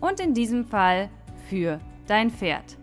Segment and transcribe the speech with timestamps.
[0.00, 1.10] Und in diesem Fall
[1.48, 2.76] für dein Pferd.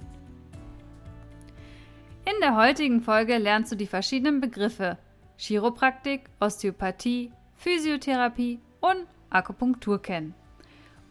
[2.26, 4.98] In der heutigen Folge lernst du die verschiedenen Begriffe
[5.38, 10.34] Chiropraktik, Osteopathie, Physiotherapie und Akupunktur kennen.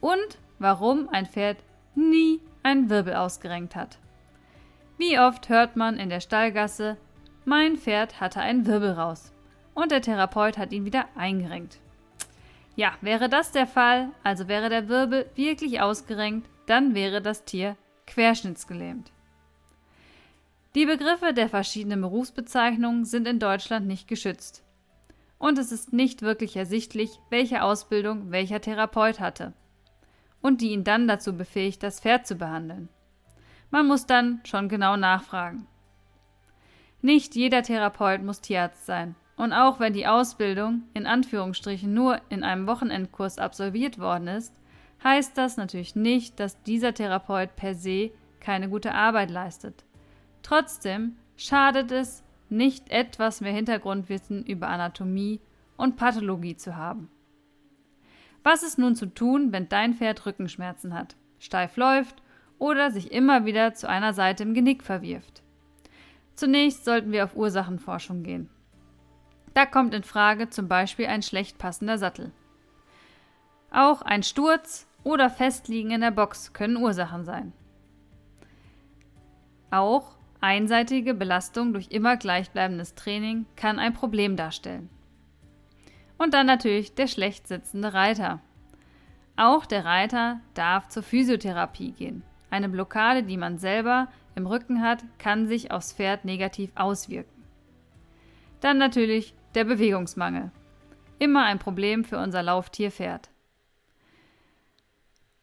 [0.01, 1.59] Und warum ein Pferd
[1.95, 3.99] nie einen Wirbel ausgerenkt hat.
[4.97, 6.97] Wie oft hört man in der Stallgasse,
[7.45, 9.33] mein Pferd hatte einen Wirbel raus
[9.75, 11.81] und der Therapeut hat ihn wieder eingerenkt.
[12.77, 17.77] Ja, wäre das der Fall, also wäre der Wirbel wirklich ausgerenkt, dann wäre das Tier
[18.07, 19.13] querschnittsgelähmt.
[20.75, 24.65] Die Begriffe der verschiedenen Berufsbezeichnungen sind in Deutschland nicht geschützt.
[25.39, 29.53] Und es ist nicht wirklich ersichtlich, welche Ausbildung welcher Therapeut hatte.
[30.41, 32.89] Und die ihn dann dazu befähigt, das Pferd zu behandeln.
[33.71, 35.67] Man muss dann schon genau nachfragen.
[37.03, 39.15] Nicht jeder Therapeut muss Tierarzt sein.
[39.45, 44.55] Und auch wenn die Ausbildung in Anführungsstrichen nur in einem Wochenendkurs absolviert worden ist,
[45.05, 49.85] heißt das natürlich nicht, dass dieser Therapeut per se keine gute Arbeit leistet.
[50.43, 55.41] Trotzdem schadet es nicht etwas mehr Hintergrundwissen über Anatomie
[55.77, 57.11] und Pathologie zu haben.
[58.45, 62.23] Was ist nun zu tun, wenn dein Pferd Rückenschmerzen hat, steif läuft
[62.59, 65.43] oder sich immer wieder zu einer Seite im Genick verwirft?
[66.35, 68.49] Zunächst sollten wir auf Ursachenforschung gehen.
[69.55, 72.33] Da kommt in Frage zum Beispiel ein schlecht passender Sattel.
[73.71, 77.53] Auch ein Sturz oder Festliegen in der Box können Ursachen sein.
[79.71, 84.91] Auch einseitige Belastung durch immer gleichbleibendes Training kann ein Problem darstellen.
[86.19, 88.41] Und dann natürlich der schlecht sitzende Reiter.
[89.37, 92.23] Auch der Reiter darf zur Physiotherapie gehen.
[92.51, 97.45] Eine Blockade, die man selber im Rücken hat, kann sich aufs Pferd negativ auswirken.
[98.61, 100.51] Dann natürlich der Bewegungsmangel.
[101.19, 103.31] Immer ein Problem für unser Lauftierpferd.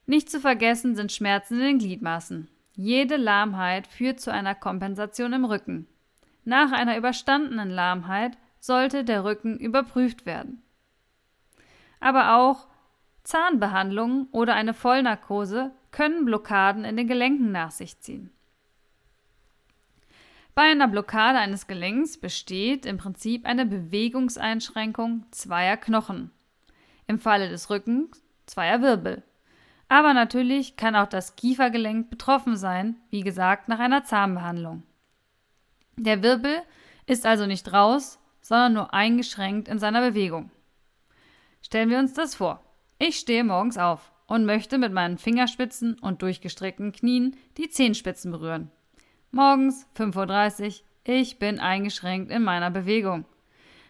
[0.05, 2.49] Nicht zu vergessen sind Schmerzen in den Gliedmaßen.
[2.73, 5.87] Jede Lahmheit führt zu einer Kompensation im Rücken.
[6.43, 10.61] Nach einer überstandenen Lahmheit sollte der Rücken überprüft werden.
[11.99, 12.67] Aber auch
[13.23, 18.31] Zahnbehandlungen oder eine Vollnarkose können Blockaden in den Gelenken nach sich ziehen.
[20.53, 26.31] Bei einer Blockade eines Gelenks besteht im Prinzip eine Bewegungseinschränkung zweier Knochen.
[27.07, 29.23] Im Falle des Rückens zweier Wirbel.
[29.87, 34.83] Aber natürlich kann auch das Kiefergelenk betroffen sein, wie gesagt, nach einer Zahnbehandlung.
[35.95, 36.61] Der Wirbel
[37.05, 40.51] ist also nicht raus, sondern nur eingeschränkt in seiner Bewegung.
[41.61, 42.61] Stellen wir uns das vor.
[42.99, 48.71] Ich stehe morgens auf und möchte mit meinen Fingerspitzen und durchgestreckten Knien die Zehenspitzen berühren.
[49.33, 50.73] Morgens 5.30 Uhr,
[51.05, 53.23] ich bin eingeschränkt in meiner Bewegung.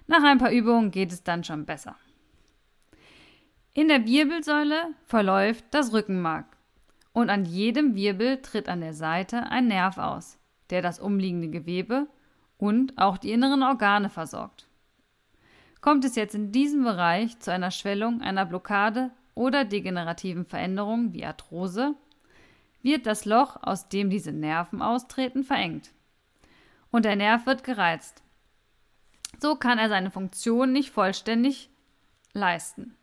[0.06, 1.96] Nach ein paar Übungen geht es dann schon besser.
[3.74, 6.46] In der Wirbelsäule verläuft das Rückenmark
[7.12, 10.38] und an jedem Wirbel tritt an der Seite ein Nerv aus,
[10.70, 12.06] der das umliegende Gewebe
[12.60, 14.68] und auch die inneren Organe versorgt.
[15.82, 21.26] Kommt es jetzt in diesem Bereich zu einer Schwellung, einer Blockade oder degenerativen Veränderungen wie
[21.26, 21.96] Arthrose,
[22.84, 25.92] wird das Loch, aus dem diese Nerven austreten, verengt.
[26.92, 28.24] Und der Nerv wird gereizt.
[29.40, 31.70] So kann er seine Funktion nicht vollständig
[32.34, 32.96] leisten.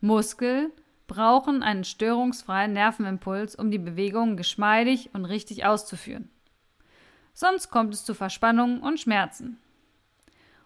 [0.00, 0.72] Muskeln
[1.06, 6.30] brauchen einen störungsfreien Nervenimpuls, um die Bewegungen geschmeidig und richtig auszuführen.
[7.32, 9.58] Sonst kommt es zu Verspannungen und Schmerzen.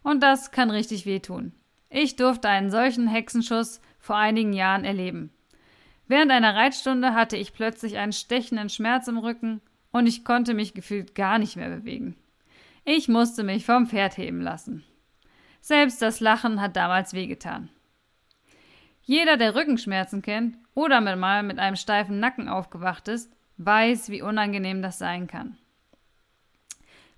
[0.03, 1.53] Und das kann richtig wehtun.
[1.91, 5.33] Ich durfte einen solchen Hexenschuss vor einigen Jahren erleben.
[6.11, 9.61] Während einer Reitstunde hatte ich plötzlich einen stechenden Schmerz im Rücken
[9.93, 12.17] und ich konnte mich gefühlt gar nicht mehr bewegen.
[12.85, 14.85] Ich musste mich vom Pferd heben lassen.
[15.61, 17.69] Selbst das Lachen hat damals wehgetan.
[19.03, 24.83] Jeder, der Rückenschmerzen kennt oder mal mit einem steifen Nacken aufgewacht ist, weiß, wie unangenehm
[24.83, 25.59] das sein kann.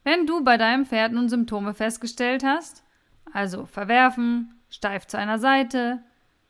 [0.05, 2.85] Wenn du bei deinem Pferd nun Symptome festgestellt hast,
[3.33, 6.03] also verwerfen, steif zu einer Seite,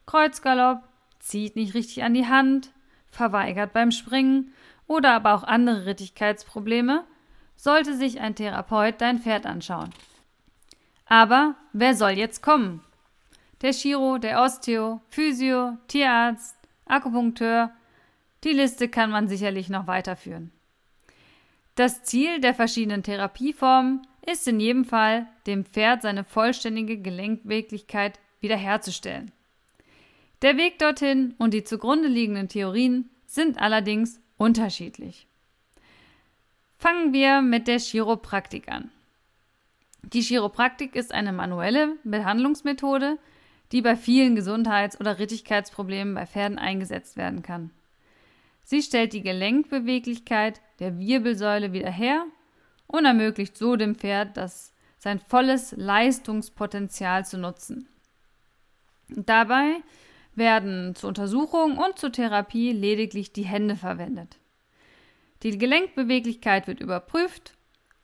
[0.06, 0.88] Kreuzgalopp,
[1.23, 2.73] zieht nicht richtig an die Hand,
[3.09, 4.53] verweigert beim Springen
[4.87, 7.05] oder aber auch andere Rittigkeitsprobleme,
[7.57, 9.91] sollte sich ein Therapeut dein Pferd anschauen.
[11.07, 12.83] Aber wer soll jetzt kommen?
[13.63, 17.71] Der Chiro, der Osteo, Physio, Tierarzt, Akupunkteur,
[18.45, 20.51] Die Liste kann man sicherlich noch weiterführen.
[21.77, 29.31] Das Ziel der verschiedenen Therapieformen ist in jedem Fall, dem Pferd seine vollständige Gelenkbeweglichkeit wiederherzustellen.
[30.43, 35.29] Der Weg dorthin und die zugrunde liegenden Theorien sind allerdings unterschiedlich.
[36.79, 38.91] Fangen wir mit der Chiropraktik an.
[40.03, 43.19] Die Chiropraktik ist eine manuelle Behandlungsmethode,
[43.71, 47.71] die bei vielen Gesundheits- oder Rittigkeitsproblemen bei Pferden eingesetzt werden kann.
[48.65, 52.27] Sie stellt die Gelenkbeweglichkeit der Wirbelsäule wieder her
[52.88, 57.88] und ermöglicht so dem Pferd, das sein volles Leistungspotenzial zu nutzen.
[59.09, 59.77] Dabei
[60.34, 64.38] werden zur Untersuchung und zur Therapie lediglich die Hände verwendet.
[65.43, 67.55] Die Gelenkbeweglichkeit wird überprüft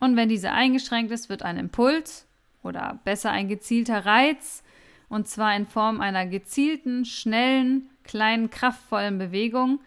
[0.01, 2.27] und wenn diese eingeschränkt ist, wird ein Impuls
[2.63, 4.63] oder besser ein gezielter Reiz,
[5.09, 9.81] und zwar in Form einer gezielten, schnellen, kleinen, kraftvollen Bewegung,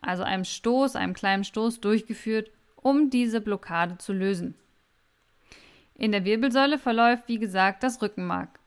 [0.00, 4.54] also einem Stoß, einem kleinen Stoß durchgeführt, um diese Blockade zu lösen.
[5.94, 8.58] In der Wirbelsäule verläuft, wie gesagt, das Rückenmark.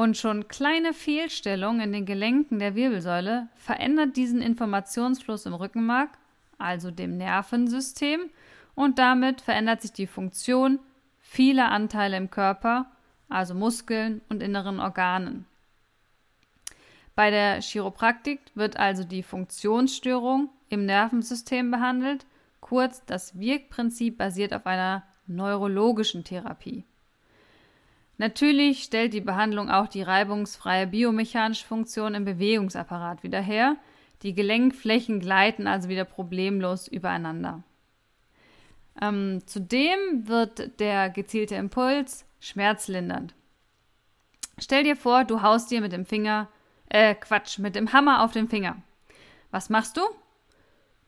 [0.00, 6.16] Und schon kleine Fehlstellungen in den Gelenken der Wirbelsäule verändert diesen Informationsfluss im Rückenmark
[6.56, 8.30] also dem Nervensystem,
[8.74, 10.78] und damit verändert sich die Funktion
[11.18, 12.90] vieler Anteile im Körper,
[13.28, 15.44] also Muskeln und inneren Organen.
[17.14, 22.24] Bei der Chiropraktik wird also die Funktionsstörung im Nervensystem behandelt,
[22.62, 26.86] kurz das Wirkprinzip basiert auf einer neurologischen Therapie.
[28.20, 33.78] Natürlich stellt die Behandlung auch die reibungsfreie biomechanische Funktion im Bewegungsapparat wieder her,
[34.20, 37.62] die Gelenkflächen gleiten also wieder problemlos übereinander.
[39.00, 43.34] Ähm, zudem wird der gezielte Impuls schmerzlindernd.
[44.58, 46.48] Stell dir vor, du haust dir mit dem Finger,
[46.90, 48.76] äh, Quatsch, mit dem Hammer auf den Finger.
[49.50, 50.02] Was machst du?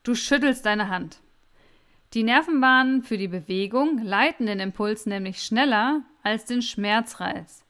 [0.01, 1.19] Du schüttelst deine Hand.
[2.15, 7.63] Die Nervenbahnen für die Bewegung leiten den Impuls nämlich schneller als den Schmerzreiz.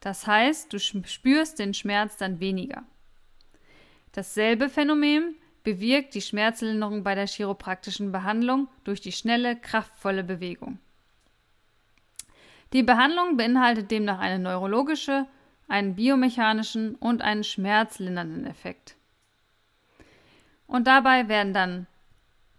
[0.00, 2.82] Das heißt, du spürst den Schmerz dann weniger.
[4.12, 5.34] Dasselbe Phänomen
[5.64, 10.78] bewirkt die Schmerzlinderung bei der chiropraktischen Behandlung durch die schnelle, kraftvolle Bewegung.
[12.72, 15.26] Die Behandlung beinhaltet demnach eine neurologische,
[15.68, 18.96] einen biomechanischen und einen schmerzlindernden Effekt.
[20.66, 21.86] Und dabei werden dann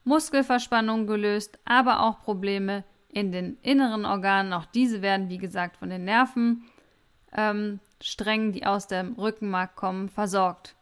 [0.04, 4.54] Muskelverspannungen gelöst, aber auch Probleme in den inneren Organen.
[4.54, 6.70] Auch diese werden, wie gesagt, von den Nervensträngen,
[7.34, 10.76] ähm, die aus dem Rückenmark kommen, versorgt.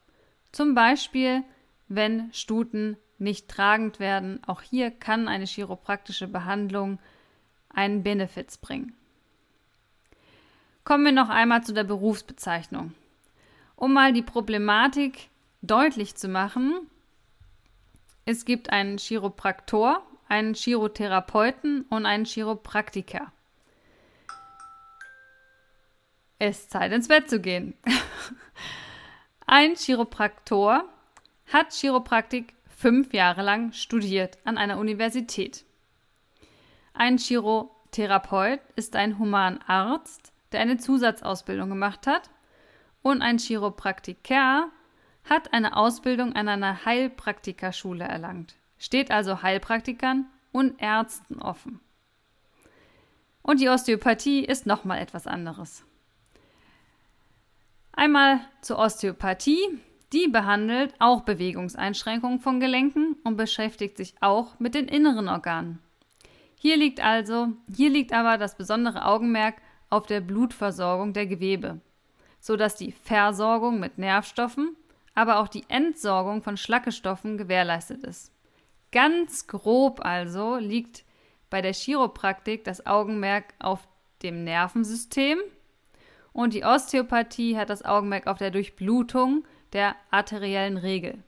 [0.52, 1.44] Zum Beispiel,
[1.88, 4.42] wenn Stuten nicht tragend werden.
[4.46, 7.00] Auch hier kann eine chiropraktische Behandlung
[7.70, 8.94] einen Benefits bringen.
[10.84, 12.94] Kommen wir noch einmal zu der Berufsbezeichnung.
[13.76, 15.30] Um mal die Problematik
[15.62, 16.74] deutlich zu machen,
[18.26, 23.32] es gibt einen Chiropraktor, einen Chirotherapeuten und einen Chiropraktiker.
[26.40, 27.74] Es ist Zeit ins Bett zu gehen.
[29.48, 30.84] Ein Chiropraktor
[31.52, 35.66] hat Chiropraktik fünf Jahre lang studiert an einer Universität.
[36.94, 42.30] Ein Chirotherapeut ist ein Humanarzt, der eine Zusatzausbildung gemacht hat.
[43.02, 44.70] Und ein Chiropraktiker
[45.30, 51.80] hat eine Ausbildung an einer Heilpraktikerschule erlangt, steht also Heilpraktikern und Ärzten offen.
[53.42, 55.86] Und die Osteopathie ist nochmal etwas anderes.
[57.94, 59.80] Einmal zur Osteopathie.
[60.14, 65.80] Die behandelt auch Bewegungseinschränkungen von Gelenken und beschäftigt sich auch mit den inneren Organen.
[66.56, 69.56] Hier liegt also, hier liegt aber das besondere Augenmerk
[69.90, 71.82] auf der Blutversorgung der Gewebe,
[72.40, 74.76] sodass die Versorgung mit Nervstoffen,
[75.14, 78.32] aber auch die Entsorgung von Schlackestoffen gewährleistet ist.
[78.92, 81.04] Ganz grob also liegt
[81.50, 83.88] bei der Chiropraktik das Augenmerk auf
[84.22, 85.40] dem Nervensystem
[86.34, 91.24] und die Osteopathie hat das Augenmerk auf der Durchblutung der arteriellen Regel.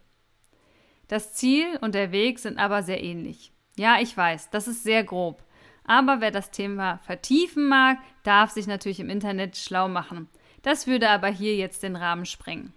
[1.07, 3.51] Das Ziel und der Weg sind aber sehr ähnlich.
[3.75, 5.43] Ja, ich weiß, das ist sehr grob.
[5.83, 10.29] Aber wer das Thema vertiefen mag, darf sich natürlich im Internet schlau machen.
[10.61, 12.73] Das würde aber hier jetzt den Rahmen sprengen.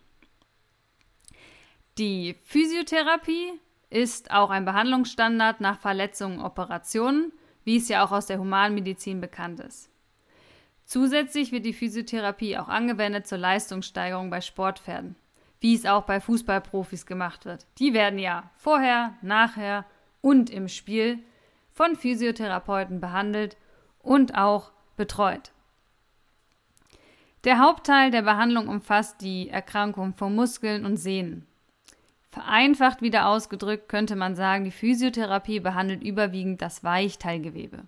[1.99, 3.61] Die Physiotherapie
[3.93, 7.33] ist auch ein Behandlungsstandard nach Verletzungen und Operationen,
[7.65, 9.91] wie es ja auch aus der Humanmedizin bekannt ist.
[10.85, 15.17] Zusätzlich wird die Physiotherapie auch angewendet zur Leistungssteigerung bei Sportpferden,
[15.61, 17.67] wie es auch bei Fußballprofis gemacht wird.
[17.79, 19.85] Die werden ja vorher, nachher
[20.21, 21.19] und im Spiel
[21.73, 23.57] von Physiotherapeuten behandelt
[24.01, 25.53] und auch betreut.
[27.45, 31.47] Der Hauptteil der Behandlung umfasst die Erkrankung von Muskeln und Sehnen.
[32.33, 37.81] Vereinfacht wieder ausgedrückt könnte man sagen, die Physiotherapie behandelt überwiegend das Weichteilgewebe.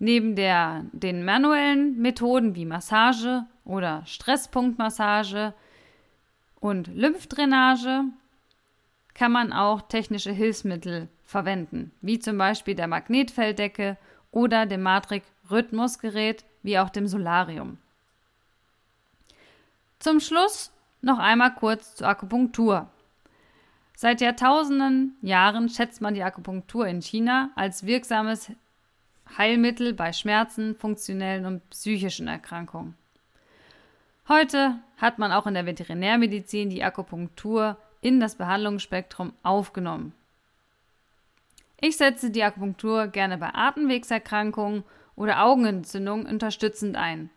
[0.00, 5.54] Neben der, den manuellen Methoden wie Massage oder Stresspunktmassage
[6.58, 8.04] und Lymphdrainage
[9.14, 13.98] kann man auch technische Hilfsmittel verwenden, wie zum Beispiel der Magnetfelddecke
[14.32, 17.78] oder dem Matrix Rhythmusgerät wie auch dem Solarium.
[20.00, 22.88] Zum Schluss noch einmal kurz zur Akupunktur.
[23.96, 28.50] Seit Jahrtausenden Jahren schätzt man die Akupunktur in China als wirksames
[29.36, 32.94] Heilmittel bei Schmerzen, funktionellen und psychischen Erkrankungen.
[34.28, 40.14] Heute hat man auch in der Veterinärmedizin die Akupunktur in das Behandlungsspektrum aufgenommen.
[41.80, 44.84] Ich setze die Akupunktur gerne bei Atemwegserkrankungen
[45.16, 47.30] oder Augenentzündungen unterstützend ein.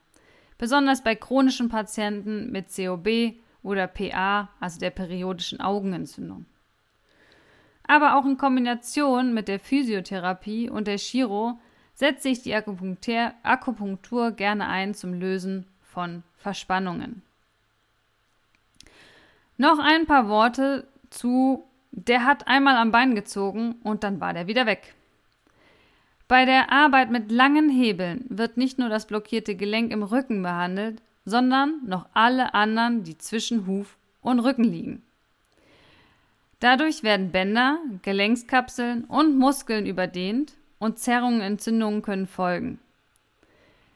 [0.58, 6.46] Besonders bei chronischen Patienten mit COB oder PA, also der periodischen Augenentzündung.
[7.86, 11.60] Aber auch in Kombination mit der Physiotherapie und der Chiro
[11.96, 17.22] setze ich die Akupunktur, gerne ein zum Lösen von Verspannungen.
[19.58, 24.48] Noch ein paar Worte zu, der hat einmal am Bein gezogen und dann war der
[24.48, 24.96] wieder weg.
[26.27, 31.01] Bei der Arbeit mit langen Hebeln wird nicht nur das blockierte Gelenk im Rücken behandelt,
[31.25, 35.03] sondern noch alle anderen, die zwischen Huf und Rücken liegen.
[36.60, 42.80] Dadurch werden Bänder, Gelenkskapseln und Muskeln überdehnt und Zerrungen, Entzündungen können folgen.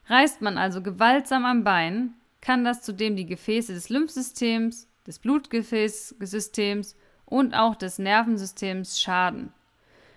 [0.07, 6.95] Reißt man also gewaltsam am Bein, kann das zudem die Gefäße des Lymphsystems, des Blutgefäßsystems
[7.25, 9.51] und auch des Nervensystems schaden.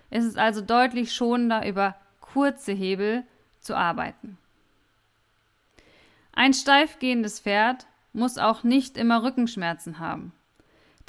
[0.09, 3.23] Es ist also deutlich schonender, über kurze Hebel
[3.59, 4.37] zu arbeiten.
[6.33, 10.33] Ein steif gehendes Pferd muss auch nicht immer Rückenschmerzen haben.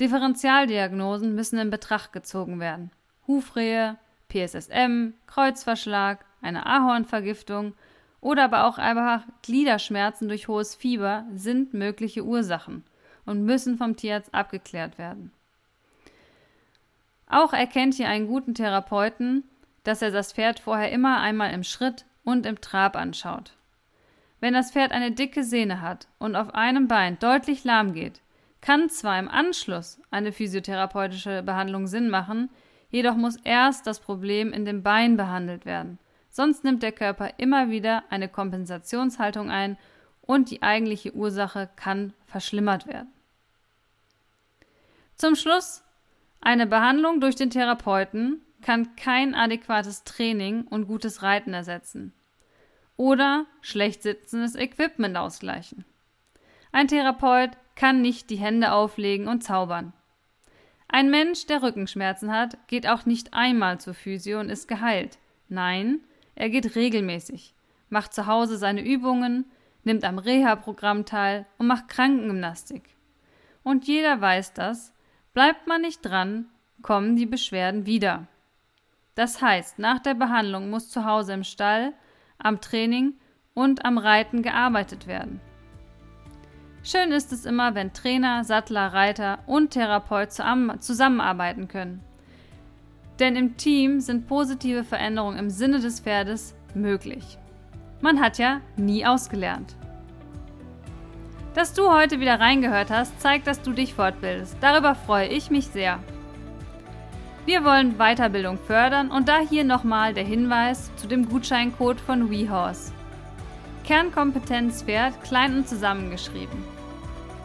[0.00, 2.90] Differentialdiagnosen müssen in Betracht gezogen werden.
[3.26, 3.98] Hufrehe,
[4.28, 7.74] PSSM, Kreuzverschlag, eine Ahornvergiftung
[8.20, 12.84] oder aber auch einfach Gliederschmerzen durch hohes Fieber sind mögliche Ursachen
[13.26, 15.32] und müssen vom Tierarzt abgeklärt werden.
[17.28, 19.44] Auch erkennt hier einen guten Therapeuten,
[19.84, 23.52] dass er das Pferd vorher immer einmal im Schritt und im Trab anschaut.
[24.42, 28.20] Wenn das Pferd eine dicke Sehne hat und auf einem Bein deutlich lahm geht,
[28.60, 32.50] kann zwar im Anschluss eine physiotherapeutische Behandlung Sinn machen,
[32.90, 36.00] jedoch muss erst das Problem in dem Bein behandelt werden.
[36.28, 39.78] Sonst nimmt der Körper immer wieder eine Kompensationshaltung ein
[40.22, 43.12] und die eigentliche Ursache kann verschlimmert werden.
[45.14, 45.84] Zum Schluss,
[46.40, 52.12] eine Behandlung durch den Therapeuten kann kein adäquates Training und gutes Reiten ersetzen
[53.02, 55.84] oder schlecht sitzendes Equipment ausgleichen.
[56.70, 59.92] Ein Therapeut kann nicht die Hände auflegen und zaubern.
[60.86, 65.18] Ein Mensch, der Rückenschmerzen hat, geht auch nicht einmal zur Physio und ist geheilt.
[65.48, 65.98] Nein,
[66.36, 67.54] er geht regelmäßig,
[67.88, 69.46] macht zu Hause seine Übungen,
[69.82, 72.84] nimmt am Reha-Programm teil und macht Krankengymnastik.
[73.64, 74.94] Und jeder weiß das,
[75.34, 76.46] bleibt man nicht dran,
[76.82, 78.28] kommen die Beschwerden wieder.
[79.16, 81.94] Das heißt, nach der Behandlung muss zu Hause im Stall
[82.44, 83.14] am Training
[83.54, 85.40] und am Reiten gearbeitet werden.
[86.84, 92.02] Schön ist es immer, wenn Trainer, Sattler, Reiter und Therapeut zusammenarbeiten können.
[93.20, 97.38] Denn im Team sind positive Veränderungen im Sinne des Pferdes möglich.
[98.00, 99.76] Man hat ja nie ausgelernt.
[101.54, 104.56] Dass du heute wieder reingehört hast, zeigt, dass du dich fortbildest.
[104.60, 106.00] Darüber freue ich mich sehr.
[107.44, 112.92] Wir wollen Weiterbildung fördern und da hier nochmal der Hinweis zu dem Gutscheincode von WeHorse.
[113.84, 116.62] Kernkompetenz Pferd klein und zusammengeschrieben.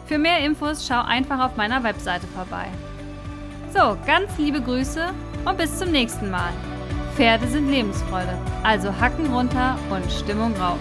[0.06, 2.66] Für mehr Infos schau einfach auf meiner Webseite vorbei.
[3.74, 5.10] So, ganz liebe Grüße
[5.44, 6.52] und bis zum nächsten Mal.
[7.16, 10.78] Pferde sind Lebensfreude, also Hacken runter und Stimmung rauf.